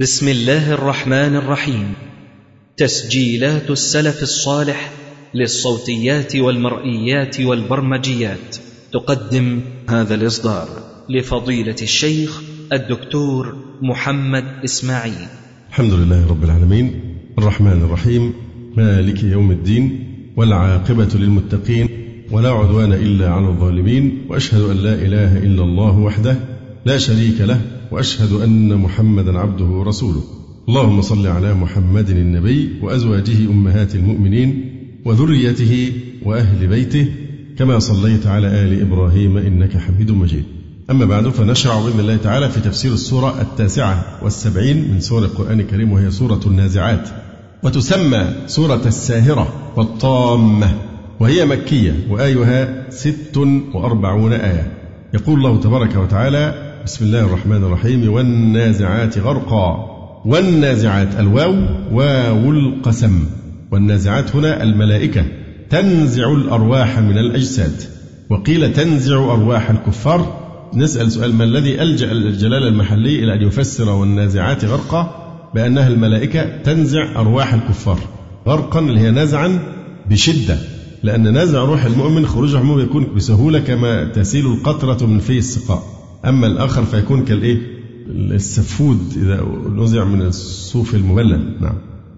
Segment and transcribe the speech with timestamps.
[0.00, 1.92] بسم الله الرحمن الرحيم.
[2.76, 4.92] تسجيلات السلف الصالح
[5.34, 8.56] للصوتيات والمرئيات والبرمجيات.
[8.92, 9.60] تقدم
[9.90, 10.68] هذا الإصدار
[11.10, 15.26] لفضيلة الشيخ الدكتور محمد إسماعيل.
[15.68, 17.00] الحمد لله رب العالمين.
[17.38, 18.32] الرحمن الرحيم.
[18.76, 20.14] مالك يوم الدين.
[20.36, 21.88] والعاقبة للمتقين.
[22.30, 24.26] ولا عدوان إلا على الظالمين.
[24.28, 26.36] وأشهد أن لا إله إلا الله وحده
[26.84, 27.60] لا شريك له.
[27.94, 30.22] وأشهد أن محمدا عبده ورسوله.
[30.68, 34.70] اللهم صل على محمد النبي وأزواجه أمهات المؤمنين
[35.04, 35.92] وذريته
[36.24, 37.06] وأهل بيته
[37.58, 40.44] كما صليت على آل إبراهيم إنك حميد مجيد.
[40.90, 45.92] أما بعد فنشرع بإذن الله تعالى في تفسير السورة التاسعة والسبعين من سور القرآن الكريم
[45.92, 47.08] وهي سورة النازعات.
[47.62, 50.74] وتسمى سورة الساهرة والطامة
[51.20, 53.36] وهي مكية وآيها ست
[53.74, 54.72] وأربعون آية.
[55.14, 58.12] يقول الله تبارك وتعالى بسم الله الرحمن الرحيم.
[58.12, 59.76] والنازعات غرقا.
[60.24, 61.54] والنازعات الواو
[61.92, 63.26] واو القسم.
[63.70, 65.26] والنازعات هنا الملائكة.
[65.70, 67.82] تنزع الأرواح من الأجساد.
[68.30, 70.40] وقيل تنزع أرواح الكفار.
[70.74, 77.20] نسأل سؤال ما الذي ألجأ الجلالة المحلي إلى أن يفسر والنازعات غرقا؟ بأنها الملائكة تنزع
[77.20, 77.98] أرواح الكفار.
[78.48, 79.58] غرقا اللي هي نزعا
[80.10, 80.58] بشدة.
[81.02, 85.93] لأن نزع روح المؤمن خروج يكون بسهولة كما تسيل القطرة من في السقاء.
[86.24, 87.58] أما الآخر فيكون كالإيه؟
[88.10, 89.44] السفود إذا
[89.76, 91.56] نزع من الصوف المبلل.
[91.60, 91.74] نعم.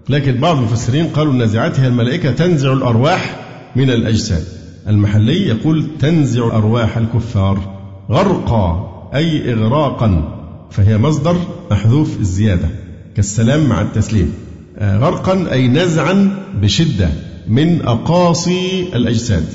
[0.09, 3.39] لكن بعض المفسرين قالوا النازعات هي الملائكة تنزع الأرواح
[3.75, 4.43] من الأجساد.
[4.87, 7.77] المحلي يقول تنزع أرواح الكفار
[8.09, 10.33] غرقا أي إغراقا
[10.71, 11.37] فهي مصدر
[11.71, 12.69] محذوف الزيادة
[13.15, 14.33] كالسلام مع التسليم.
[14.81, 17.09] غرقا أي نزعا بشدة
[17.47, 19.45] من أقاصي الأجساد.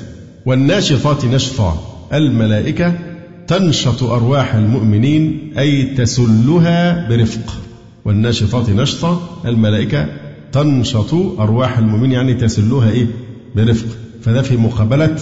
[0.45, 1.77] والناشطات نشطا
[2.13, 2.93] الملائكة
[3.53, 7.53] تنشط أرواح المؤمنين أي تسلها برفق.
[8.05, 10.07] والناشطات نشطا الملائكة
[10.51, 13.07] تنشط أرواح المؤمنين يعني تسلها إيه؟
[13.55, 13.85] برفق.
[14.21, 15.15] فده في مقابلة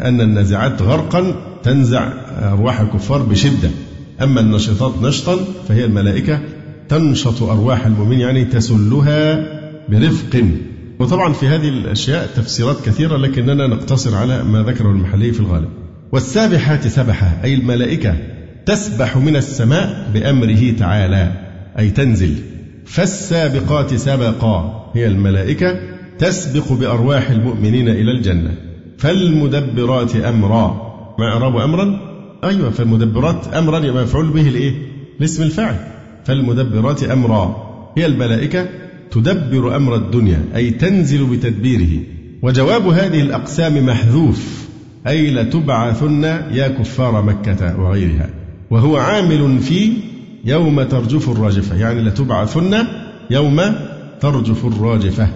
[0.00, 2.12] أن النازعات غرقا تنزع
[2.52, 3.70] أرواح الكفار بشدة.
[4.22, 5.38] أما النشطات نشطا
[5.68, 6.40] فهي الملائكة
[6.88, 9.46] تنشط أرواح المؤمنين يعني تسلها
[9.88, 10.44] برفق.
[10.98, 15.83] وطبعا في هذه الأشياء تفسيرات كثيرة لكننا نقتصر على ما ذكره المحلي في الغالب.
[16.14, 18.16] والسابحات سبحة أي الملائكة
[18.66, 21.32] تسبح من السماء بأمره تعالى
[21.78, 22.34] أي تنزل.
[22.86, 25.80] فالسابقات سبقا هي الملائكة
[26.18, 28.54] تسبق بأرواح المؤمنين إلى الجنة.
[28.98, 30.94] فالمدبرات أمرا.
[31.18, 32.00] ما إعراب أمرا؟
[32.44, 34.72] أيوة فالمدبرات أمرا يبقى مفعول به الإيه
[35.20, 35.76] الاسم الفاعل.
[36.24, 37.56] فالمدبرات أمرا.
[37.96, 38.66] هي الملائكة
[39.10, 42.02] تدبر أمر الدنيا أي تنزل بتدبيره.
[42.42, 44.63] وجواب هذه الأقسام محذوف.
[45.06, 48.30] أي لتبعثن يا كفار مكة وغيرها.
[48.70, 49.92] وهو عامل في
[50.44, 51.76] يوم ترجف الراجفة.
[51.76, 52.74] يعني لتبعثن
[53.30, 53.60] يوم
[54.20, 55.28] ترجف الراجفة.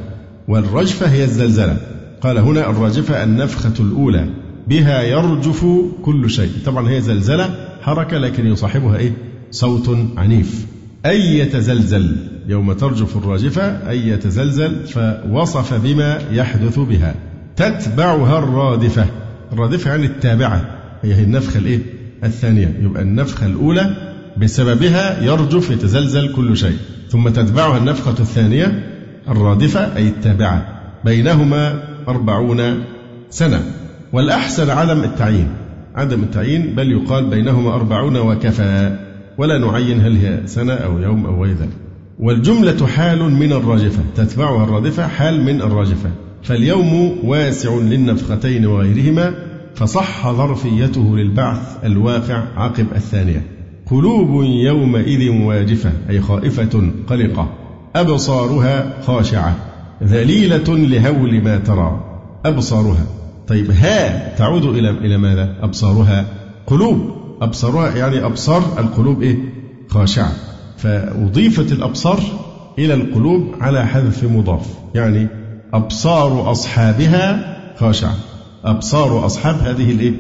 [0.49, 1.77] والرجفة هي الزلزلة.
[2.21, 4.29] قال هنا الراجفة النفخة الأولى.
[4.69, 5.67] بها يرجف
[6.03, 6.51] كل شيء.
[6.67, 9.13] طبعا هي زلزلة حركة لكن يصاحبها إيه؟
[9.51, 10.67] صوت عنيف.
[11.07, 12.17] أي يتزلزل
[12.49, 17.15] يوم ترجف الراجفة؟ أي يتزلزل فوصف بما يحدث بها.
[17.57, 19.07] تتبعها الرادفة.
[19.53, 20.65] الرادفة يعني التابعة.
[21.03, 21.81] هي هي النفخة الإيه؟
[22.25, 22.79] الثانية.
[22.83, 26.77] يبقى النفخة الأولى بسببها يرجف يتزلزل كل شيء.
[27.11, 28.87] ثم تتبعها النفخة الثانية
[29.29, 30.83] الرادفة أي التابعة.
[31.05, 32.85] بينهما أربعون
[33.31, 33.63] سنة.
[34.13, 35.49] والأحسن عدم التعيين.
[35.95, 38.97] عدم التعيين بل يقال بينهما أربعون وكفى.
[39.39, 41.77] ولا نعين هل هي سنة أو يوم أو غير ذلك.
[42.19, 44.03] والجملة حال من الراجفة.
[44.17, 46.11] تتبعها الرادفة حال من الراجفة.
[46.43, 49.35] فاليوم واسع للنفختين وغيرهما
[49.75, 53.43] فصح ظرفيته للبعث الواقع عقب الثانية.
[53.91, 57.49] قلوب يومئذ واجفة أي خائفة قلقة.
[57.97, 59.57] أبصارها خاشعة.
[60.05, 62.05] ذليلة لهول ما ترى.
[62.45, 63.07] أبصارها.
[63.49, 66.27] طيب ها تعود إلى إلى ماذا؟ أبصارها.
[66.67, 66.99] قلوب.
[67.41, 69.37] أبصارها يعني أبصار القلوب إيه؟
[69.89, 70.33] خاشعة.
[70.77, 72.21] فأضيفت الأبصار
[72.79, 74.67] إلى القلوب على حذف مضاف.
[74.95, 75.29] يعني
[75.75, 78.15] أبصار أصحابها خاشعة.
[78.65, 80.13] أبصار أصحاب هذه الإيه؟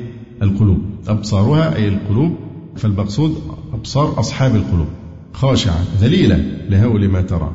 [0.42, 0.78] القلوب.
[1.08, 2.36] أبصارها أي القلوب.
[2.76, 3.34] فالمقصود
[3.74, 4.86] أبصار أصحاب القلوب.
[5.32, 7.50] خاشعة ذليلة لهول ما ترى.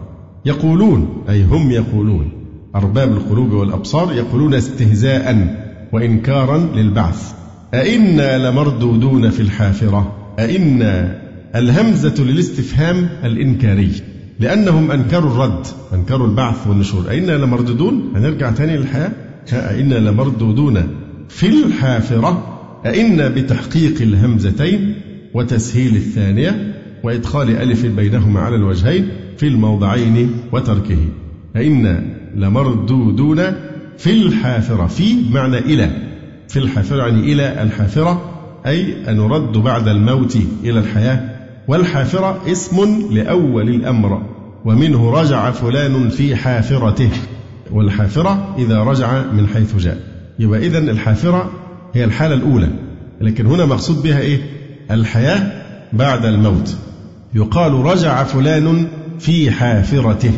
[0.45, 2.31] يقولون أي هم يقولون
[2.75, 5.57] أرباب القلوب والأبصار يقولون استهزاء
[5.91, 7.33] وإنكارا للبعث.
[7.73, 10.15] أئنا لمردودون في الحافرة.
[10.39, 11.21] أئنا
[11.55, 13.91] الهمزة للاستفهام الإنكاري.
[14.39, 17.09] لأنهم أنكروا الرد أنكروا البعث والنشور.
[17.09, 19.11] أئنا لمردودون؟ هنرجع تاني للحياة؟
[19.53, 20.87] أئنا لمردودون
[21.29, 24.95] في الحافرة؟ أئنا بتحقيق الهمزتين
[25.33, 30.97] وتسهيل الثانية وإدخال ألف بينهما على الوجهين في الموضعين وتركه.
[31.53, 33.41] فإن لمردودون
[33.97, 35.91] في الحافرة في معنى إلى.
[36.47, 38.29] في الحافرة يعني إلى الحافرة
[38.65, 41.32] أي أن نرد بعد الموت إلى الحياة.
[41.67, 44.21] والحافرة اسم لأول الأمر
[44.65, 47.09] ومنه رجع فلان في حافرته.
[47.71, 49.97] والحافرة إذا رجع من حيث جاء.
[50.39, 51.51] يبقى إذا الحافرة
[51.93, 52.69] هي الحالة الأولى
[53.21, 54.39] لكن هنا مقصود بها إيه؟
[54.91, 55.63] الحياة
[55.93, 56.75] بعد الموت.
[57.33, 58.87] يقال رجع فلان
[59.19, 60.31] في حافرته.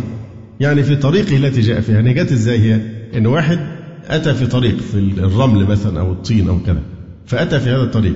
[0.60, 1.96] يعني في طريقه التي جاء فيها.
[1.96, 2.80] يعني جت إزاي هي؟
[3.18, 3.60] إن واحد
[4.08, 6.82] أتى في طريق في الرمل مثلا أو الطين أو كذا
[7.26, 8.16] فأتى في هذا الطريق.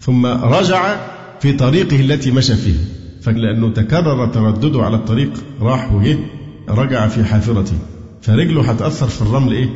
[0.00, 0.96] ثم رجع
[1.42, 2.84] في طريقه التي مشى فيها
[3.22, 5.30] فلأنه تكرر تردده على الطريق
[5.60, 6.18] راح وجه
[6.68, 7.74] رجع في حافرته.
[8.20, 9.68] فرجله هتأثر في الرمل إيه؟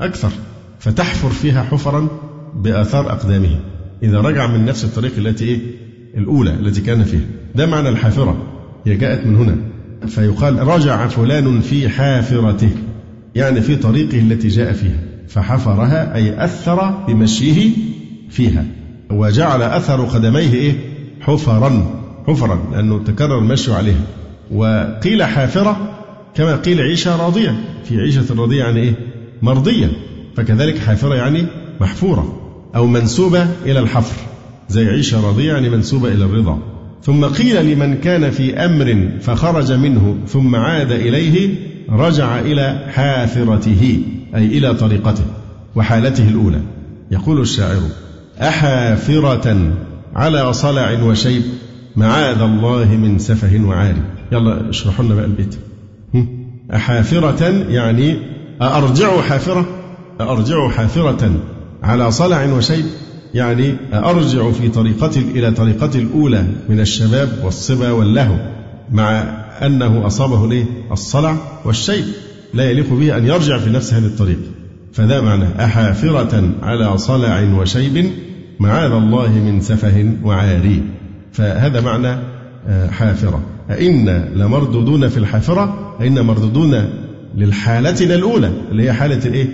[0.00, 0.30] أكثر.
[0.78, 2.08] فتحفر فيها حفرا
[2.54, 3.60] بآثار أقدامه.
[4.02, 5.58] إذا رجع من نفس الطريق التي إيه؟
[6.16, 7.26] الأولى التي كان فيها.
[7.54, 8.36] ده معنى الحافرة.
[8.86, 9.56] هي جاءت من هنا.
[10.06, 12.70] فيقال رجع فلان في حافرته.
[13.34, 15.00] يعني في طريقه التي جاء فيها.
[15.28, 17.70] فحفرها أي أثر بمشيه
[18.30, 18.64] فيها.
[19.10, 20.93] وجعل أثر قدميه إيه؟
[21.26, 24.04] حفرا حفرا لأنه تكرر المشي عليها.
[24.50, 25.76] وقيل حافرة
[26.34, 27.64] كما قيل عيشة راضية.
[27.84, 28.94] في عيشة راضية يعني إيه؟
[29.42, 29.90] مرضية.
[30.36, 31.46] فكذلك حافرة يعني
[31.80, 32.40] محفورة
[32.76, 34.16] أو منسوبة إلى الحفر.
[34.68, 36.58] زي عيشة راضية يعني منسوبة إلى الرضا.
[37.02, 41.54] ثم قيل لمن كان في أمر فخرج منه ثم عاد إليه
[41.90, 44.02] رجع إلى حافرته
[44.34, 45.24] أي إلى طريقته
[45.76, 46.60] وحالته الأولى.
[47.10, 47.80] يقول الشاعر
[48.40, 49.72] أحافرة
[50.14, 51.42] على صلع وشيب
[51.96, 53.94] معاذ الله من سفه وعار
[54.32, 55.54] يلا اشرحوا لنا بقى البيت.
[56.74, 58.16] أحافرة يعني
[58.62, 59.66] أرجع حافرة؟
[60.20, 61.30] أرجع حافرة
[61.82, 62.84] على صلع وشيب
[63.34, 68.36] يعني أرجع في طريقتي إلى طريقتي الأولى من الشباب والصبا واللهو
[68.92, 69.10] مع
[69.62, 72.04] أنه أصابه ليه؟ الصلع والشيب.
[72.54, 74.38] لا يليق به أن يرجع في نفس هذه الطريق.
[74.92, 78.10] فذا معنى أحافرة على صلع وشيب
[78.60, 80.82] معاذ الله من سفه وعاري.
[81.32, 82.16] فهذا معنى
[82.68, 83.40] آه، حافرة.
[83.70, 86.88] أئن لمردودون في الحافرة أئن مردودون
[87.34, 89.46] للحالتنا الأولى اللي هي حالة الإيه؟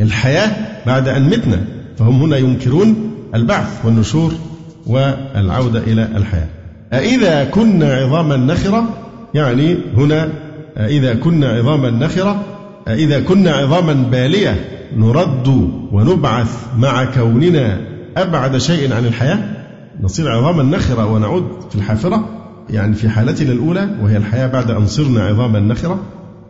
[0.00, 0.50] الحياة
[0.86, 1.64] بعد أن متنا.
[1.98, 4.32] فهم هنا ينكرون البعث والنشور
[4.86, 6.48] والعودة إلى الحياة.
[6.92, 8.88] أإذا كنا عظاما نخرة
[9.34, 10.28] يعني هنا
[10.76, 12.44] إذا كنا عظاما نخرة
[12.88, 14.64] أإذا كنا عظاما بالية
[14.96, 15.48] نرد
[15.92, 17.80] ونبعث مع كوننا
[18.16, 19.38] أبعد شيء عن الحياة؟
[20.00, 22.28] نصير عظاما نخرة ونعود في الحافرة؟
[22.70, 26.00] يعني في حالتنا الأولى وهي الحياة بعد أن صرنا عظاما نخرة؟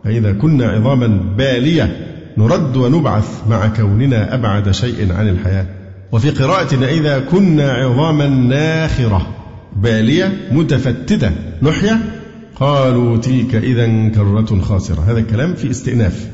[0.03, 1.07] فإذا كنا عظاما
[1.37, 1.97] بالية
[2.37, 5.65] نرد ونبعث مع كوننا أبعد شيء عن الحياة.
[6.11, 9.27] وفي قراءة إذا كنا عظاما ناخرة
[9.75, 11.31] بالية متفتتة
[11.61, 11.99] نحية
[12.55, 15.11] قالوا تلك إذا كرة خاسرة.
[15.11, 16.27] هذا الكلام في استئناف.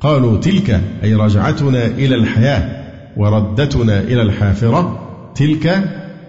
[0.00, 2.83] قالوا تلك أي رجعتنا إلى الحياة.
[3.16, 4.98] وردتنا إلى الحافرة.
[5.34, 5.66] تلك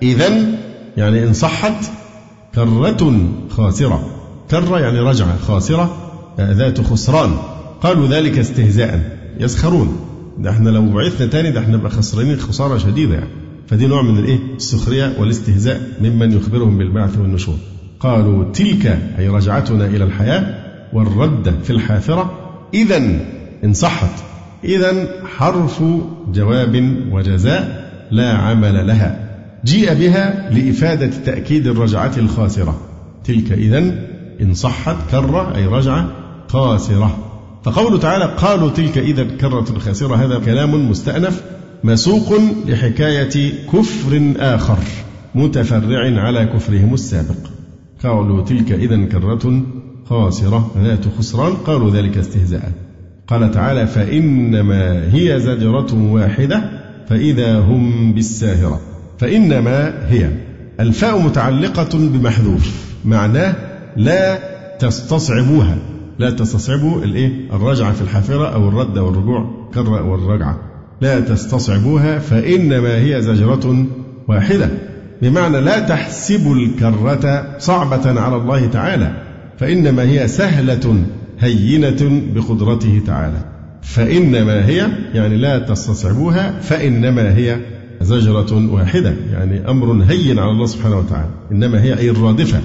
[0.02, 0.30] إذا
[0.98, 1.92] يعني إن صحت
[2.56, 4.10] كرة خاسرة.
[4.52, 5.98] كرة يعني رجعة خاسرة
[6.40, 7.32] ذات خسران.
[7.82, 9.18] قالوا ذلك استهزاء.
[9.40, 10.00] يسخرون.
[10.38, 13.30] ده إحنا لو بعثنا تاني ده إحنا نبقى خسرانين خسارة شديدة يعني.
[13.68, 17.56] فدي نوع من الإيه؟ السخرية والاستهزاء ممن يخبرهم بالبعث والنشور.
[18.00, 20.56] قالوا تلك أي رجعتنا إلى الحياة
[20.94, 22.32] والرد في الحافرة.
[22.74, 22.98] إذا
[23.64, 24.10] إن صحت
[24.66, 25.08] إذا
[25.38, 25.84] حرف
[26.34, 29.30] جواب وجزاء لا عمل لها.
[29.66, 32.80] جيء بها لإفادة تأكيد الرجعة الخاسرة.
[33.24, 33.78] تلك إذا
[34.42, 36.08] إن صحت كرة أي رجعة
[36.48, 37.18] خاسرة.
[37.64, 41.42] فقوله تعالى قالوا تلك إذا كرة خاسرة هذا كلام مستأنف
[41.84, 42.34] مسوق
[42.68, 44.78] لحكاية كفر آخر
[45.36, 47.38] متفرع على كفرهم السابق.
[48.04, 49.62] قالوا تلك إذا كرة
[50.10, 52.85] خاسرة ذات خسران قالوا ذلك استهزاء.
[53.28, 56.62] قال تعالى فإنما هي زجرة واحدة
[57.10, 58.80] فإذا هم بالساهرة.
[59.20, 60.30] فإنما هي
[60.80, 62.72] الفاء متعلقة بمحذوف
[63.06, 63.56] معناه
[63.98, 64.40] لا
[64.80, 65.78] تستصعبوها.
[66.20, 70.60] لا تستصعبوا الإيه؟ الرجعة في الحافرة أو الرد أو الرجوع كر والرجعة.
[71.02, 73.86] لا تستصعبوها فإنما هي زجرة
[74.28, 74.70] واحدة.
[75.22, 79.12] بمعنى لا تحسبوا الكرة صعبة على الله تعالى
[79.58, 81.06] فإنما هي سهلة
[81.40, 83.38] هينة بقدرته تعالى.
[83.82, 87.60] فإنما هي يعني لا تستصعبوها فإنما هي
[88.02, 91.30] زجرة واحدة يعني أمر هين على الله سبحانه وتعالى.
[91.52, 92.62] إنما هي أي الرادفة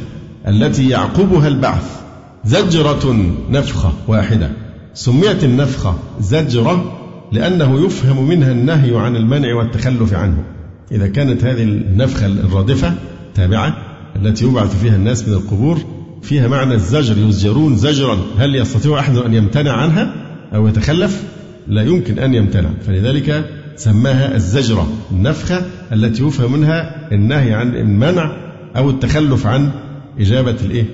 [0.48, 2.00] التي يعقبها البعث.
[2.44, 3.16] زجرة
[3.50, 4.50] نفخة واحدة.
[4.94, 6.96] سميت النفخة زجرة
[7.32, 10.44] لأنه يفهم منها النهي عن المنع والتخلف عنه.
[10.92, 12.94] إذا كانت هذه النفخة الرادفة
[13.34, 13.76] تابعة
[14.16, 15.78] التي يبعث فيها الناس من القبور
[16.22, 18.18] فيها معنى الزجر يزجرون زجرا.
[18.38, 20.14] هل يستطيع أحد أن يمتنع عنها
[20.54, 21.22] أو يتخلف؟
[21.68, 22.70] لا يمكن أن يمتنع.
[22.86, 25.62] فلذلك سماها الزجرة النفخة
[25.92, 28.36] التي يفهم منها النهي عن المنع
[28.76, 29.70] أو التخلف عن
[30.18, 30.84] إجابة الإيه؟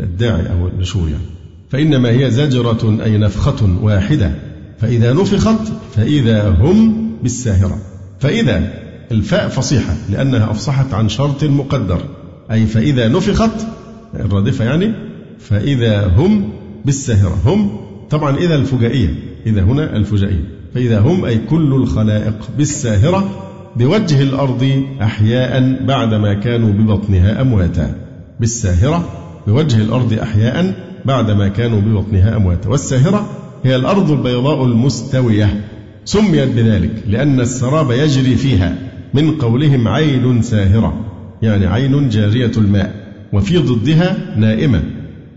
[0.00, 1.24] الداعي أو النشور يعني.
[1.70, 4.32] فإنما هي زجرة أي نفخة واحدة.
[4.80, 7.78] فإذا نفخت فإذا هم بالساهرة.
[8.20, 8.72] فإذا
[9.12, 12.00] الفاء فصيحة لأنها أفصحت عن شرط مقدر.
[12.50, 13.66] أي فإذا نفخت
[14.14, 14.92] الرادفة يعني
[15.38, 16.48] فإذا هم
[16.84, 17.70] بالساهرة هم
[18.10, 19.14] طبعا إذا الفجائية
[19.46, 23.28] إذا هنا الفجائية فإذا هم أي كل الخلائق بالساهرة
[23.76, 27.94] بوجه الأرض أحياء بعدما كانوا ببطنها أمواتا
[28.40, 29.04] بالساهرة
[29.46, 33.26] بوجه الأرض أحياء بعدما كانوا ببطنها أمواتا والساهرة
[33.64, 35.60] هي الأرض البيضاء المستوية
[36.04, 38.76] سميت بذلك لأن السراب يجري فيها
[39.14, 40.94] من قولهم عين ساهرة
[41.42, 43.01] يعني عين جارية الماء.
[43.32, 44.82] وفي ضدها نائمة.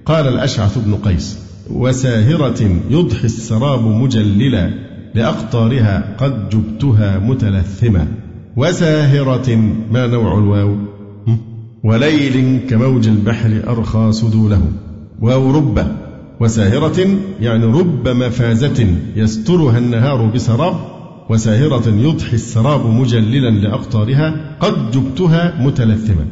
[0.05, 1.39] قال الأشعث بن قيس
[1.71, 4.71] وساهرة يضحي السراب مجللا
[5.15, 8.07] لأقطارها قد جبتها متلثمة.
[8.57, 9.55] وساهرة
[9.91, 10.75] ما نوع الواو؟
[11.83, 14.61] وليل كموج البحر أرخى سدوله.
[15.21, 15.87] واو رب.
[16.39, 17.07] وساهرة
[17.41, 20.75] يعني رب مفازة يسترها النهار بسراب.
[21.29, 26.25] وساهرة يضحي السراب مجللا لأقطارها قد جبتها متلثما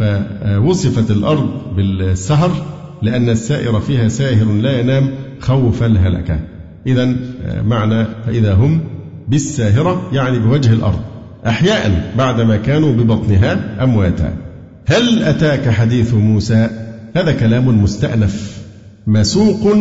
[0.00, 2.50] فوصفت الأرض بالسهر
[3.02, 6.40] لأن السائر فيها ساهر لا ينام خوف الهلكة.
[6.86, 7.16] إذا
[7.64, 8.80] معنى فإذا هم
[9.28, 11.00] بالساهرة يعني بوجه الأرض.
[11.46, 14.32] أحياء بعدما كانوا ببطنها أمواتا.
[14.86, 16.68] هل أتاك حديث موسى؟
[17.16, 18.60] هذا كلام مستأنف.
[19.06, 19.76] مسوق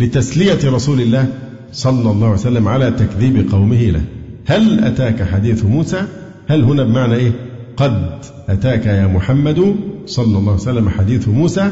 [0.00, 1.26] لتسلية رسول الله
[1.72, 4.02] صلى الله عليه وسلم على تكذيب قومه له.
[4.46, 6.02] هل أتاك حديث موسى؟
[6.48, 7.32] هل هنا بمعنى إيه؟
[7.76, 9.74] قد أتاك يا محمد
[10.06, 11.70] صلى الله عليه وسلم حديث موسى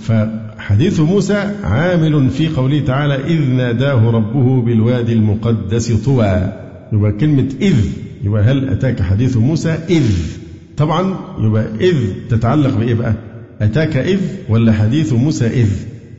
[0.00, 6.52] فحديث موسى عامل في قوله تعالى إذ ناداه ربه بالوادي المقدس طوى.
[6.92, 7.76] يبقى كلمة إذ
[8.24, 10.10] يبقى هل أتاك حديث موسى؟ إذ.
[10.76, 11.96] طبعا يبقى إذ
[12.30, 13.14] تتعلق بإيه بقى؟
[13.60, 15.68] أتاك إذ ولا حديث موسى إذ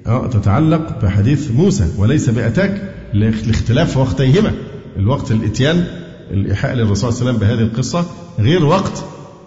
[0.07, 2.81] أه تتعلق بحديث موسى وليس بأتاك
[3.13, 4.51] لاختلاف وقتيهما
[4.97, 5.85] الوقت الإتيان
[6.31, 8.05] الإيحاء للرسول صلى الله عليه وسلم بهذه القصة
[8.39, 9.03] غير وقت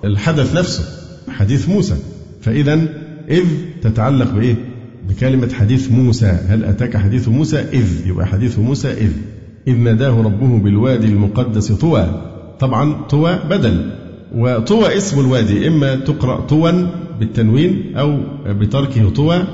[0.06, 0.84] الحدث نفسه
[1.28, 1.94] حديث موسى.
[2.40, 2.88] فإذا
[3.30, 3.44] إذ
[3.82, 4.54] تتعلق بإيه؟
[5.08, 6.26] بكلمة حديث موسى.
[6.26, 8.06] هل أتاك حديث موسى؟ إذ.
[8.06, 9.12] يبقى حديث موسى إذ.
[9.68, 12.22] إذ ناداه ربه بالوادي المقدس طوى.
[12.60, 13.90] طبعا طوى بدل.
[14.34, 16.88] وطوى اسم الوادي إما تقرأ طوى
[17.20, 19.44] بالتنوين أو بتركه طوى.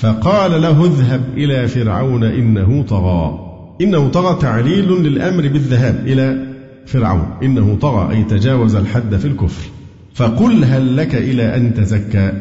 [0.00, 3.38] فقال له اذهب إلى فرعون إنه طغى.
[3.80, 6.46] إنه طغى تعليل للأمر بالذهاب إلى
[6.86, 7.28] فرعون.
[7.42, 9.79] إنه طغى أي تجاوز الحد في الكفر.
[10.20, 12.32] فقل هل لك إلى أن تزكى؟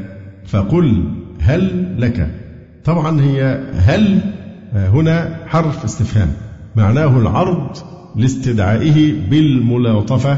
[0.48, 1.04] فقل
[1.40, 2.30] هل لك.
[2.86, 4.20] طبعا هي هل
[4.74, 6.34] هنا حرف استفهام.
[6.76, 7.78] معناه العرض
[8.16, 10.38] لاستدعائه بالملاطفة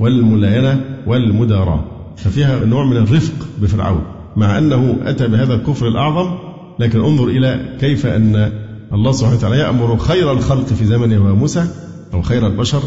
[0.00, 1.84] والملاينة والمداراة
[2.16, 4.02] ففيها نوع من الرفق بفرعون.
[4.36, 6.38] مع أنه أتى بهذا الكفر الأعظم
[6.78, 8.52] لكن انظر إلى كيف أن
[8.92, 11.64] الله سبحانه وتعالى يأمر خير الخلق في زمنه وهو موسى
[12.14, 12.82] أو خير البشر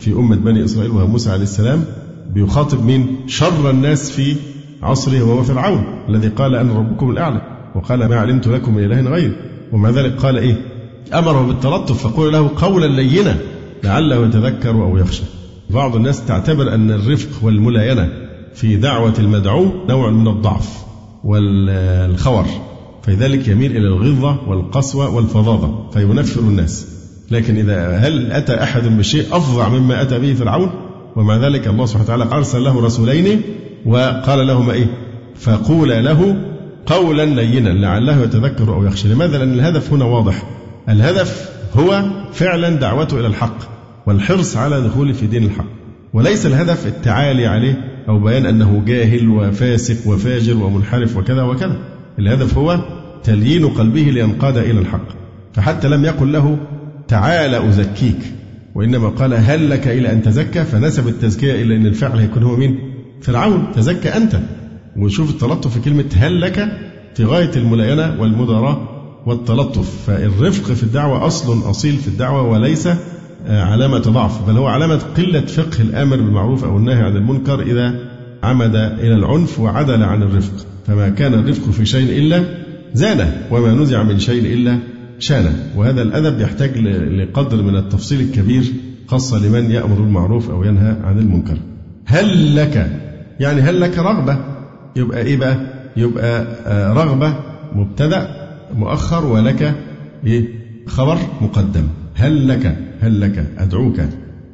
[0.00, 1.84] في أمة بني إسرائيل وهو موسى عليه السلام.
[2.34, 4.36] بيخاطب مين؟ شر الناس في
[4.82, 7.42] عصره وهو فرعون الذي قال أنا ربكم الأعلى
[7.74, 9.36] وقال ما علمت لكم من إله غيري
[9.72, 10.56] ومع ذلك قال إيه؟
[11.14, 13.36] أمره بالتلطف فقول له قولا لينا
[13.84, 15.22] لعله يتذكر أو يخشى
[15.70, 18.08] بعض الناس تعتبر أن الرفق والملاينة
[18.54, 20.84] في دعوة المدعو نوع من الضعف
[21.24, 22.44] والخور
[23.02, 26.86] فلذلك يميل إلى الغلظة والقسوة والفظاظة فينفر الناس
[27.30, 30.70] لكن إذا هل أتى أحد بشيء أفظع مما أتى به فرعون
[31.16, 33.42] ومع ذلك الله سبحانه وتعالى أرسل له رسولين
[33.86, 34.86] وقال لهما إيه؟
[35.34, 36.36] فقولا له
[36.86, 39.08] قولا لينا لعله يتذكر أو يخشى.
[39.08, 40.42] لماذا؟ لأن الهدف هنا واضح.
[40.88, 43.56] الهدف هو فعلا دعوته إلى الحق
[44.06, 45.64] والحرص على دخول في دين الحق.
[46.12, 51.76] وليس الهدف التعالي عليه أو بيان أنه جاهل وفاسق وفاجر ومنحرف وكذا وكذا.
[52.18, 52.80] الهدف هو
[53.24, 55.08] تليين قلبه لينقاد إلى الحق.
[55.52, 56.58] فحتى لم يقل له
[57.08, 58.39] تعال أزكيك.
[58.74, 62.78] وإنما قال هل لك إلى أن تزكى؟ فنسب التزكية إلى أن الفعل هيكون هو مين؟
[63.22, 63.72] فرعون.
[63.74, 64.40] تزكى أنت.
[64.96, 66.68] وشوف التلطف في كلمة هل لك
[67.14, 68.88] في غاية الملاينة والمداراة
[69.26, 70.06] والتلطف.
[70.06, 72.88] فالرفق في الدعوة أصل أصيل في الدعوة وليس
[73.46, 77.94] آه، علامة ضعف بل هو علامة قلة فقه الآمر بالمعروف أو النهي عن المنكر إذا
[78.42, 80.66] عمد إلى العنف وعدل عن الرفق.
[80.86, 82.44] فما كان الرفق في شيء إلا
[82.94, 84.78] زانه وما نزع من شيء إلا
[85.20, 85.66] شانه.
[85.76, 88.64] وهذا الأدب يحتاج لقدر من التفصيل الكبير
[89.06, 91.56] خاصة لمن يأمر بالمعروف أو ينهى عن المنكر.
[92.06, 92.90] هل لك؟
[93.40, 94.38] يعني هل لك رغبة؟
[94.96, 95.56] يبقى إيه بقى؟
[95.96, 97.34] يبقى آه، رغبة
[97.72, 98.28] مبتدأ
[98.74, 99.74] مؤخر ولك
[100.26, 100.48] إيه؟
[100.86, 101.84] خبر مقدم.
[102.14, 104.00] هل لك؟ هل لك؟ أدعوك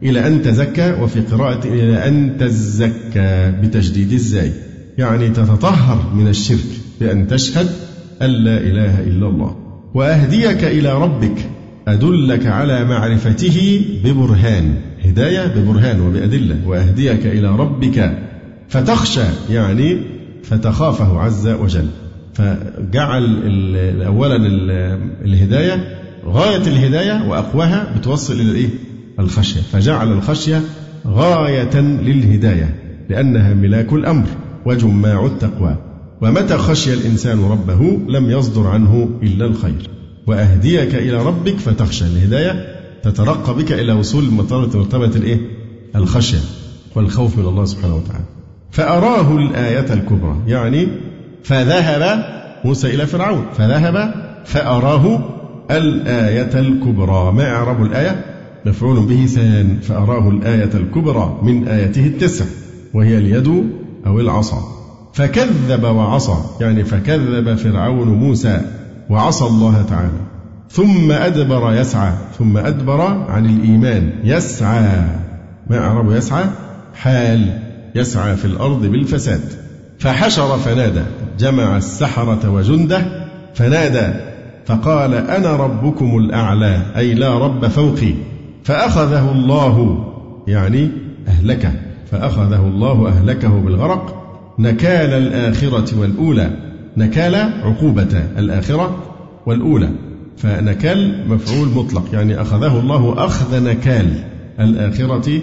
[0.02, 4.52] إلى أن تزكى وفي قراءة إلى أن تزكى بتشديد الزاي.
[4.98, 6.66] يعني تتطهر من الشرك
[7.00, 7.68] بأن تشهد
[8.22, 9.65] أن لا إله إلا الله.
[9.94, 11.50] وأهديك إلى ربك
[11.88, 14.74] أدلك على معرفته ببرهان
[15.04, 18.18] هداية ببرهان وبأدلة وأهديك إلى ربك
[18.68, 19.98] فتخشى يعني
[20.44, 21.86] فتخافه عز وجل.
[22.34, 23.24] فجعل
[24.06, 24.36] أولا
[25.24, 28.68] الهداية غاية الهداية وأقواها بتوصل إلى الإيه؟
[29.18, 29.60] الخشية.
[29.60, 30.60] فجعل الخشية
[31.06, 32.74] غاية للهداية
[33.10, 34.26] لأنها ملاك الأمر
[34.66, 35.76] وجماع التقوى.
[36.22, 39.90] ومتى خشي الإنسان ربه لم يصدر عنه إلا الخير.
[40.26, 42.04] وأهديك إلى ربك فتخشى.
[42.04, 42.66] الهداية
[43.02, 45.40] تترقى بك إلى وصول مرتبة مرتبة الإيه؟
[45.96, 46.38] الخشية
[46.94, 48.24] والخوف من الله سبحانه وتعالى.
[48.70, 50.88] فأراه الآية الكبرى يعني
[51.44, 52.24] فذهب
[52.64, 53.46] موسى إلى فرعون.
[53.54, 55.20] فذهب فأراه
[55.70, 57.32] الآية الكبرى.
[57.32, 58.24] ما إعراب الآية؟
[58.66, 59.78] مفعول به ثان.
[59.82, 62.44] فأراه الآية الكبرى من آياته التسع
[62.94, 63.70] وهي اليد
[64.06, 64.62] أو العصا.
[65.16, 66.36] فكذب وعصى.
[66.60, 68.60] يعني فكذب فرعون موسى
[69.10, 70.20] وعصى الله تعالى.
[70.70, 72.12] ثم أدبر يسعى.
[72.38, 74.10] ثم أدبر عن الإيمان.
[74.24, 75.06] يسعى.
[75.70, 76.44] ما أعرب يسعى؟
[76.94, 77.58] حال.
[77.94, 79.40] يسعى في الأرض بالفساد.
[79.98, 81.02] فحشر فنادى.
[81.38, 83.02] جمع السحرة وجنده
[83.54, 84.14] فنادى.
[84.66, 86.82] فقال أنا ربكم الأعلى.
[86.96, 88.14] أي لا رب فوقي.
[88.64, 90.04] فأخذه الله.
[90.46, 90.90] يعني
[91.28, 91.72] أهلكه.
[92.10, 94.25] فأخذه الله أهلكه بالغرق.
[94.58, 96.50] نكال الآخرة والأولى.
[96.96, 99.02] نكال عقوبة الآخرة
[99.46, 99.88] والأولى.
[100.36, 104.06] فنكال مفعول مطلق يعني أخذه الله أخذ نكال
[104.60, 105.40] الآخرة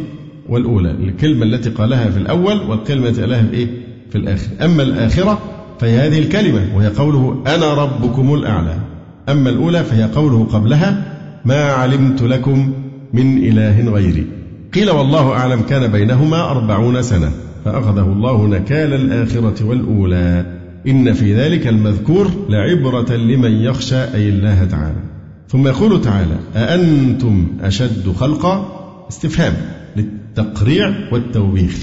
[0.49, 0.91] والأولى.
[0.91, 3.67] الكلمة التي قالها في الأول والكلمة التي قالها في إيه؟
[4.09, 4.47] في الآخر.
[4.61, 5.39] أما الآخرة
[5.79, 8.75] فهي هذه الكلمة وهي قوله أنا ربكم الأعلى.
[9.29, 11.03] أما الأولى فهي قوله قبلها
[11.45, 12.73] ما علمت لكم
[13.13, 14.27] من إله غيري.
[14.73, 17.31] قيل والله أعلم كان بينهما أربعون سنة.
[17.65, 20.45] فأخذه الله نكال الآخرة والأولى.
[20.87, 25.03] إن في ذلك المذكور لعبرة لمن يخشى أي الله تعالى.
[25.47, 29.53] ثم يقول تعالى أأنتم أشد خلقا؟ استفهام
[29.95, 31.77] للتقريع والتوبيخ.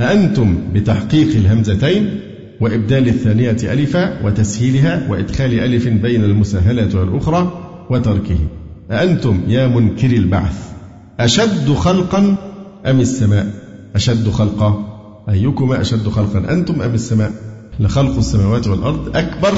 [0.00, 2.20] أأنتم بتحقيق الهمزتين
[2.60, 7.60] وإبدال الثانية ألفا وتسهيلها وإدخال ألف بين المسهلة والأخرى
[7.90, 8.38] وتركه.
[8.90, 10.68] أأنتم يا منكر البعث
[11.20, 12.36] أشد خلقا
[12.86, 13.46] أم السماء؟
[13.94, 14.95] أشد خلقا؟
[15.28, 17.32] أيكما أشد خلقا أنتم أم السماء؟
[17.80, 19.54] لخلق السماوات والأرض أكبر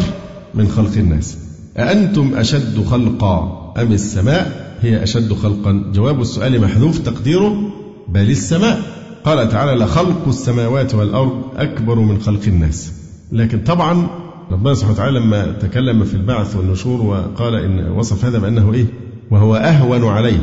[0.54, 1.38] من خلق الناس.
[1.76, 5.92] أأنتم أشد خلقا أم السماء؟ هي أشد خلقا.
[5.94, 7.70] جواب السؤال محذوف تقديره
[8.08, 8.82] بل السماء.
[9.24, 12.92] قال تعالى لخلق السماوات والأرض أكبر من خلق الناس.
[13.32, 14.06] لكن طبعا
[14.50, 18.86] ربنا سبحانه وتعالى لما تكلم في البعث والنشور وقال إن وصف هذا بأنه إيه؟
[19.30, 20.38] وهو أهون عليه.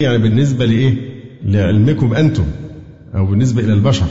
[0.00, 0.94] يعني بالنسبة لإيه؟
[1.44, 2.44] لعلمكم أنتم
[3.14, 4.06] أو بالنسبة إلى البشر.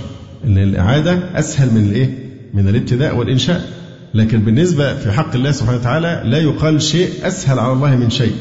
[0.45, 2.17] أن الإعادة أسهل من الإيه؟
[2.53, 3.61] من الابتداء والإنشاء.
[4.13, 8.31] لكن بالنسبة في حق الله سبحانه وتعالى لا يقال شيء أسهل على الله من شيء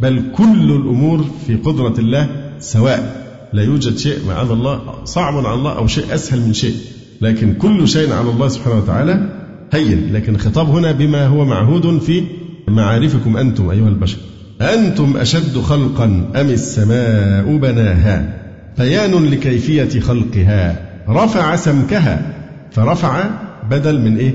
[0.00, 2.28] بل كل الأمور في قدرة الله
[2.60, 6.74] سواء لا يوجد شيء معاذ الله صعب على الله أو شيء أسهل من شيء.
[7.20, 9.28] لكن كل شيء على الله سبحانه وتعالى
[9.72, 10.12] هين.
[10.12, 12.22] لكن الخطاب هنا بما هو معهود في
[12.68, 14.18] معارفكم أنتم أيها البشر.
[14.60, 16.04] أنتم أشد خلقا
[16.36, 18.42] أم السماء بناها؟
[18.78, 20.93] بيان لكيفية خلقها.
[21.08, 22.22] رفع سمكها
[22.70, 23.24] فرفع
[23.70, 24.34] بدل من إيه؟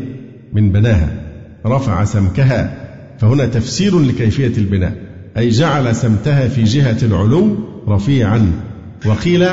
[0.53, 1.09] من بناها.
[1.65, 2.73] رفع سمكها
[3.19, 4.93] فهنا تفسير لكيفية البناء.
[5.37, 8.51] أي جعل سمتها في جهة العلو رفيعا
[9.05, 9.47] وقيل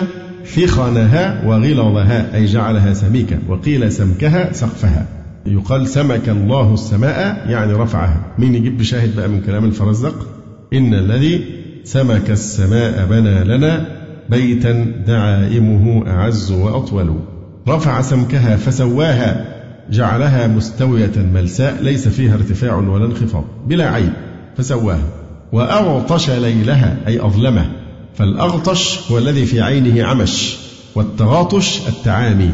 [0.47, 5.07] ثخنها وغلظها أي جعلها سميكة وقيل سمكها سقفها.
[5.47, 8.21] يقال سمك الله السماء يعني رفعها.
[8.39, 10.29] مين يجيب بشاهد بقى من كلام الفرزدق؟
[10.73, 11.45] إن الذي
[11.85, 13.96] سمك السماء بنى لنا
[14.31, 17.15] بيتا دعائمه أعز وأطول.
[17.69, 19.45] رفع سمكها فسواها
[19.91, 24.13] جعلها مستوية ملساء ليس فيها ارتفاع ولا انخفاض بلا عيب
[24.57, 25.09] فسواها.
[25.53, 27.67] وأغطش ليلها أي أظلمه.
[28.15, 30.57] فالأغطش هو الذي في عينه عمش
[30.95, 32.51] والتغاطش التعامي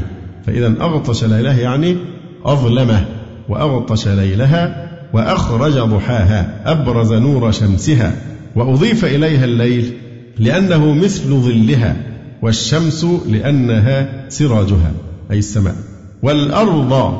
[0.46, 1.96] فإذا أغطش ليلها يعني
[2.44, 3.04] أظلمه.
[3.48, 8.12] وأغطش ليلها وأخرج ضحاها أبرز نور شمسها.
[8.56, 9.92] وأضيف إليها الليل
[10.38, 11.96] لأنه مثل ظلها
[12.42, 14.92] والشمس لأنها سراجها
[15.30, 15.74] أي السماء.
[16.22, 17.14] والأرض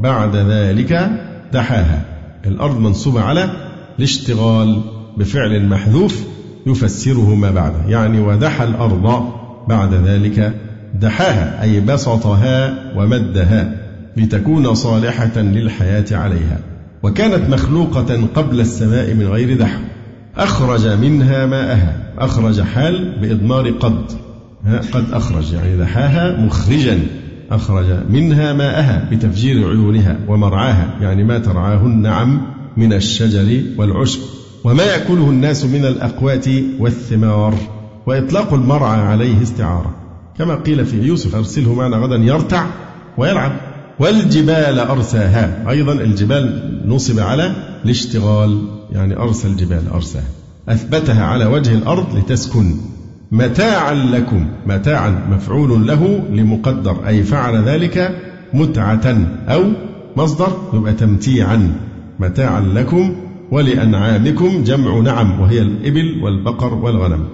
[0.00, 1.10] بعد ذلك
[1.52, 2.04] دحاها.
[2.46, 3.50] الأرض منصوبة على
[3.98, 4.80] الاشتغال
[5.16, 6.24] بفعل محذوف
[6.66, 7.88] يفسره ما بعده.
[7.88, 9.32] يعني ودحى الأرض
[9.68, 10.54] بعد ذلك
[11.00, 13.74] دحاها أي بسطها ومدها
[14.16, 16.58] لتكون صالحة للحياة عليها.
[17.02, 19.80] وكانت مخلوقة قبل السماء من غير دحو
[20.36, 21.96] أخرج منها ماءها.
[22.18, 24.04] أخرج حال بإضمار قد.
[24.92, 25.52] قد أخرج.
[25.52, 26.98] يعني دحاها مخرجا.
[27.50, 30.94] أخرج منها ماءها بتفجير عيونها ومرعاها.
[31.00, 32.40] يعني ما ترعاه النعم
[32.76, 34.20] من الشجر والعشب.
[34.64, 36.46] وما يأكله الناس من الأقوات
[36.78, 37.54] والثمار.
[38.06, 39.94] وإطلاق المرعى عليه استعارة.
[40.38, 42.66] كما قيل في يوسف أرسله معنا غدا يرتع
[43.18, 43.52] ويلعب.
[43.98, 45.70] والجبال أرساها.
[45.70, 48.58] أيضا الجبال نصب على الاشتغال
[48.92, 50.24] يعني أرسى الجبال أرساها
[50.68, 52.76] أثبتها على وجه الأرض لتسكن.
[53.32, 58.18] متاعا لكم متاعا مفعول له لمقدر أي فعل ذلك
[58.54, 59.62] متعة أو
[60.16, 61.74] مصدر يبقى تمتيعا.
[62.20, 63.16] متاعا لكم
[63.50, 67.24] ولأنعامكم جمع نعم وهي الإبل والبقر والغنم.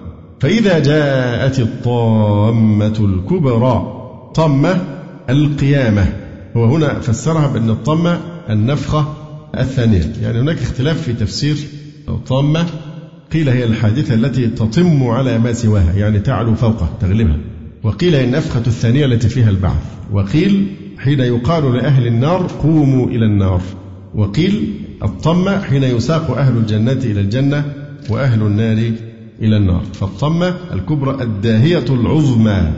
[0.40, 3.94] فإذا جاءت الطامة الكبرى
[4.34, 4.84] طمة
[5.30, 6.12] القيامة.
[6.56, 9.14] هو هنا فسرها بأن الطمة النفخة
[9.60, 10.12] الثانية.
[10.22, 11.56] يعني هناك اختلاف في تفسير
[12.08, 12.66] الطامة
[13.32, 17.36] قيل هي الحادثة التي تطم على ما سواها يعني تعلو فوقه تغلبها.
[17.82, 19.82] وقيل هي النفخة الثانية التي فيها البعث.
[20.12, 20.66] وقيل
[20.98, 23.60] حين يقال لأهل النار قوموا إلى النار.
[24.14, 27.64] وقيل الطمة حين يساق أهل الجنة إلى الجنة
[28.10, 28.92] وأهل النار
[29.42, 29.82] إلى النار.
[29.92, 32.72] فالطمة الكبرى الداهية العظمى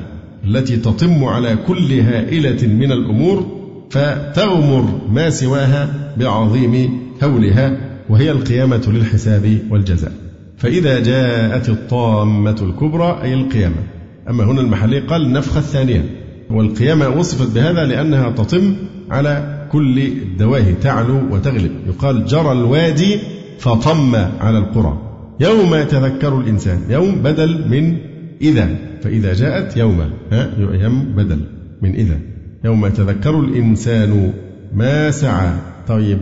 [0.44, 3.59] التي تطم على كل هائلة من الأمور
[3.90, 7.76] فتغمر ما سواها بعظيم هولها
[8.08, 10.12] وهي القيامة للحساب والجزاء.
[10.56, 13.82] فإذا جاءت الطامة الكبرى أي القيامة.
[14.28, 16.04] أما هنا المحلي قال النفخة الثانية.
[16.50, 18.74] والقيامة وصفت بهذا لأنها تطم
[19.10, 21.72] على كل الدواهي تعلو وتغلب.
[21.86, 23.18] يقال جرى الوادي
[23.58, 24.98] فطم على القرى.
[25.40, 27.96] يوم يتذكر الإنسان يوم بدل من
[28.42, 28.76] إذا.
[29.02, 30.00] فإذا جاءت يوم
[30.32, 31.40] ها يوم بدل
[31.82, 32.29] من إذا.
[32.64, 34.32] يوم يتذكر الإنسان
[34.74, 35.52] ما سعى.
[35.88, 36.20] طيب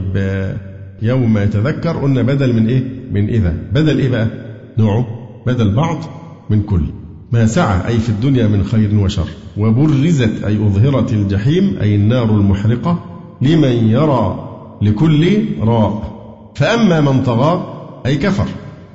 [1.02, 3.56] يوم يتذكر قلنا بدل من إيه؟ من إذا.
[3.72, 4.26] بدل إيه بقى؟
[4.78, 5.06] نوعه
[5.46, 5.98] بدل بعض
[6.50, 6.82] من كل.
[7.32, 9.28] ما سعى أي في الدنيا من خير وشر.
[9.56, 13.04] وبرزت أي أظهرت الجحيم أي النار المحرقة
[13.42, 14.48] لمن يرى
[14.82, 16.18] لكل راء.
[16.54, 17.74] فأما من طغى
[18.06, 18.46] أي كفر.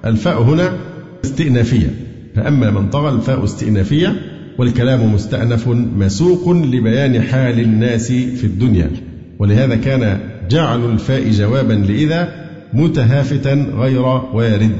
[0.05, 0.77] الفاء هنا
[1.25, 1.95] استئنافية.
[2.35, 4.15] فأما من طغى الفاء استئنافية.
[4.57, 8.91] والكلام مستأنف مسوق لبيان حال الناس في الدنيا.
[9.39, 12.33] ولهذا كان جعل الفاء جوابا لإذا
[12.73, 14.01] متهافتا غير
[14.33, 14.77] وارد.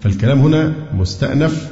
[0.00, 1.70] فالكلام هنا مستأنف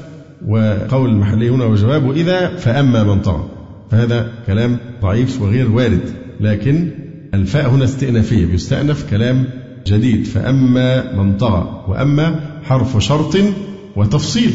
[0.48, 3.48] وقول المحلي هنا وجواب إذا فأما من طغى.
[3.90, 6.00] فهذا كلام ضعيف وغير وارد.
[6.40, 6.88] لكن
[7.34, 8.54] الفاء هنا استئنافية.
[8.54, 9.44] يستأنف كلام
[9.86, 10.24] جديد.
[10.24, 11.84] فأما من طغى.
[11.88, 13.36] وأما حرف شرط
[13.96, 14.52] وتفصيل.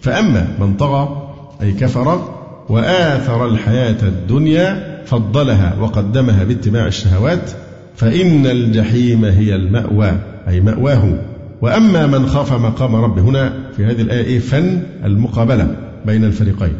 [0.00, 1.26] فأما من طغى
[1.62, 2.39] أي كفر
[2.70, 7.50] وآثر الحياة الدنيا فضلها وقدمها باتباع الشهوات
[7.96, 10.12] فإن الجحيم هي المأوى
[10.48, 11.18] أي مأواه.
[11.62, 16.74] وأما من خاف مقام ربه هنا في هذه الآية فن المقابلة بين الفريقين.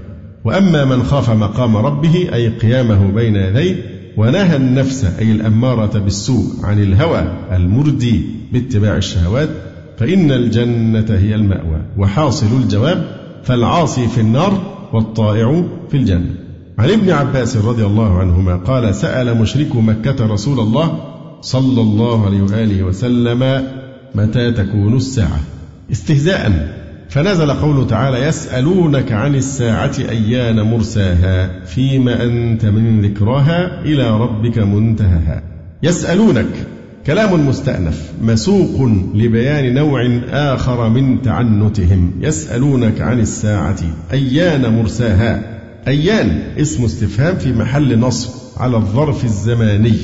[0.45, 3.77] وأما من خاف مقام ربه أي قيامه بين يديه
[4.17, 8.23] ونهى النفس أي الأمارة بالسوء عن الهوى المردي
[8.53, 9.49] باتباع الشهوات
[9.99, 11.83] فإن الجنة هي المأوى.
[11.99, 13.05] وحاصل الجواب
[13.45, 16.35] فالعاصي في النار والطائع في الجنة.
[16.79, 20.99] عن ابن عباس رضي الله عنهما قال سأل مشرك مكة رسول الله
[21.41, 23.63] صلى الله عليه وآله وسلم
[24.15, 25.41] متى تكون الساعة.
[25.93, 26.77] استهزاء.
[27.09, 35.43] فنزل قوله تعالى يسألونك عن الساعة أيان مرساها فيما أنت من ذكراها إلى ربك منتهاها.
[35.83, 36.67] يسألونك.
[37.07, 43.77] كلام مستأنف مسوق لبيان نوع آخر من تعنتهم يسألونك عن الساعة
[44.13, 49.97] أيان مرساها؟ أيان اسم استفهام في محل نصب على الظرف الزماني.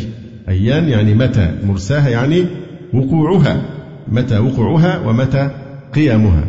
[0.49, 2.47] أيان يعني متى؟ مرساها يعني
[2.95, 3.63] وقوعها.
[4.09, 5.51] متى وقوعها ومتى
[5.95, 6.45] قيامها؟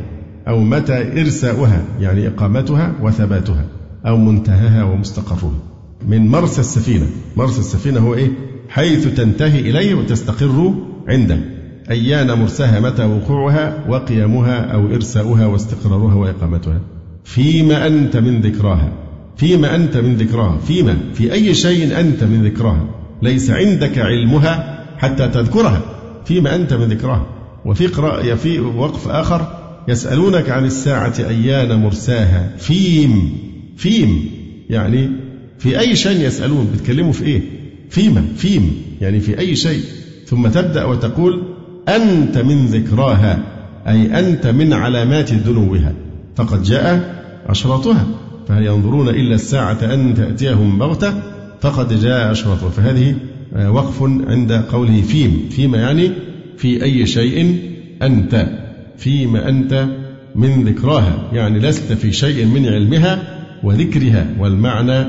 [0.47, 3.65] أو متى إرساؤها يعني إقامتها وثباتها
[4.07, 5.59] أو منتهاها ومستقرها.
[6.07, 7.05] من مرسى السفينة.
[7.37, 8.29] مرسى السفينة هو إيه؟
[8.69, 10.73] حيث تنتهي إليه وتستقر
[11.07, 11.37] عنده.
[11.91, 16.81] أيان مرساها متى وقوعها وقيامها أو إرساؤها واستقرارها وإقامتها.
[17.23, 18.91] فيما أنت من ذكراها.
[19.37, 20.57] فيما أنت من ذكراها.
[20.57, 22.85] فيما؟ في أي شيء أنت من ذكراها.
[23.21, 25.81] ليس عندك علمها حتى تذكرها.
[26.25, 27.25] فيما أنت من ذكراها.
[27.65, 29.47] وفي قراءة في وقف آخر
[29.87, 32.51] يسألونك عن الساعة أيان مرساها.
[32.57, 33.37] فيم.
[33.77, 34.29] فيم.
[34.69, 35.09] يعني
[35.59, 36.67] في أي شيء يسألون.
[36.73, 37.56] بتكلموا في إيه؟
[37.89, 39.81] فيما فيم يعني في أي شيء.
[40.25, 41.43] ثم تبدأ وتقول
[41.87, 43.39] أنت من ذكراها
[43.87, 45.93] أي أنت من علامات دنوها
[46.35, 47.15] فقد جاء
[47.47, 48.07] أشراطها.
[48.47, 51.13] فهل ينظرون إلا الساعة أن تأتيهم بغتة؟
[51.61, 52.69] فقد جاء أشراطها.
[52.69, 53.15] فهذه
[53.55, 56.11] آه، وقف عند قوله فيم فيما يعني
[56.57, 57.59] في أي شيء
[58.01, 58.47] أنت.
[58.97, 59.87] فيما أنت
[60.35, 61.29] من ذكراها.
[61.33, 63.23] يعني لست في شيء من علمها
[63.63, 64.27] وذكرها.
[64.39, 65.05] والمعنى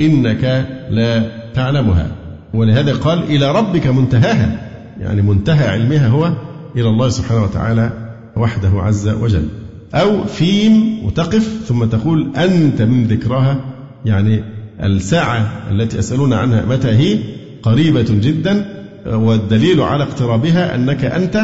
[0.00, 1.22] إنك لا
[1.54, 2.19] تعلمها.
[2.54, 4.70] ولهذا قال إلى ربك منتهاها.
[5.00, 6.32] يعني منتهى علمها هو
[6.76, 7.92] إلى الله سبحانه وتعالى
[8.36, 9.48] وحده عز وجل.
[9.94, 13.60] أو فيم وتقف ثم تقول أنت من ذكراها.
[14.04, 14.44] يعني
[14.82, 17.18] الساعة التي أسألون عنها متى هي؟
[17.62, 18.64] قريبة جدا.
[19.06, 21.42] والدليل على اقترابها أنك أنت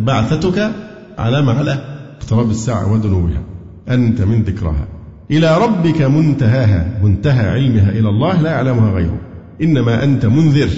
[0.00, 0.70] بعثتك
[1.18, 1.78] علامة على
[2.20, 3.42] اقتراب الساعة ودنوها
[3.88, 4.86] أنت من ذكرها
[5.30, 7.00] إلى ربك منتهاها.
[7.02, 9.20] منتهى علمها إلى الله لا يعلمها غيره.
[9.62, 10.68] إنما أنت منذر.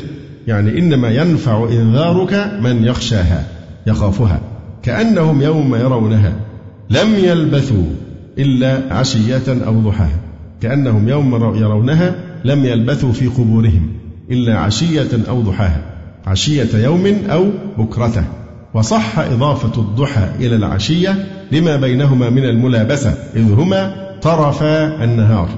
[0.46, 3.44] يعني إنما ينفع إنذارك من يخشاها
[3.86, 4.40] يخافها.
[4.82, 6.32] كأنهم يوم يرونها
[6.90, 7.84] لم يلبثوا
[8.38, 10.20] إلا عشية أو ضحاها.
[10.60, 12.14] كأنهم يوم يرونها
[12.44, 13.92] لم يلبثوا في قبورهم
[14.30, 15.82] إلا عشية أو ضحاها.
[16.26, 17.44] عشية يوم أو
[17.78, 18.24] بكرته
[18.74, 25.48] وصح إضافة الضحى إلى العشية لما بينهما من الملابسة إذ هما طرفا النهار.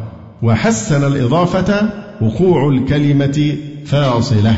[0.43, 4.55] وحسن الإضافة وقوع الكلمة فاصلة.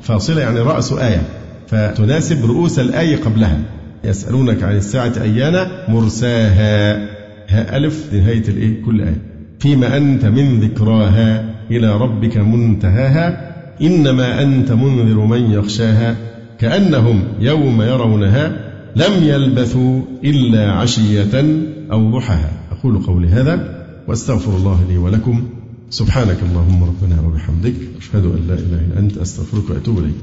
[0.00, 1.22] فاصلة يعني رأس آية.
[1.66, 3.58] فتناسب رؤوس الآية قبلها.
[4.04, 6.96] يسألونك عن الساعة أيان مرساها.
[7.48, 9.22] ها ألف نهاية الإيه؟ كل آية.
[9.58, 13.52] فيما أنت من ذكراها إلى ربك منتهاها
[13.82, 16.16] إنما أنت منذر من يخشاها.
[16.58, 18.52] كأنهم يوم يرونها
[18.96, 21.44] لم يلبثوا إلا عشية
[21.92, 22.50] أو ضحاها.
[22.72, 25.55] أقول قولي هذا وأستغفر الله لي ولكم.
[25.90, 30.14] سبحانك اللهم ربنا وبحمدك أشهد أن لا إله إلا أنت أستغفرك وأتوب إليك.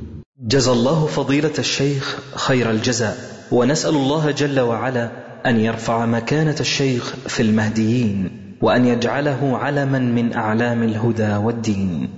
[0.41, 3.17] جزى الله فضيلة الشيخ خير الجزاء
[3.51, 5.11] ونسأل الله جل وعلا
[5.45, 12.09] أن يرفع مكانة الشيخ في المهديين وأن يجعله علما من أعلام الهدى والدين.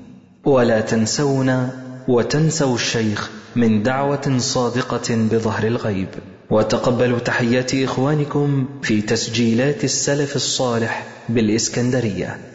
[0.45, 1.69] ولا تنسونا
[2.07, 6.07] وتنسوا الشيخ من دعوة صادقة بظهر الغيب.
[6.49, 12.54] وتقبلوا تحيات إخوانكم في تسجيلات السلف الصالح بالإسكندرية.